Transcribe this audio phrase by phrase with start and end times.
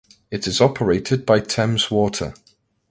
[0.31, 2.33] It is operated by Thames Water.